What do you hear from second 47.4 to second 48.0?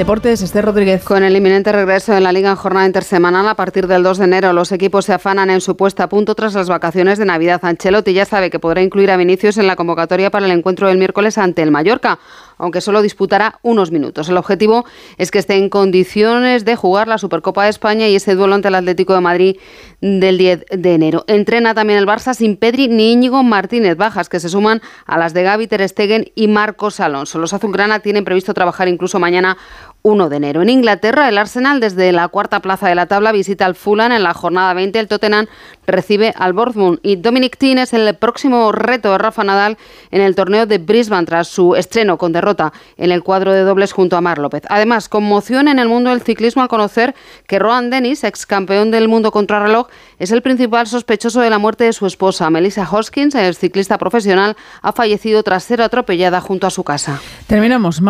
que Rohan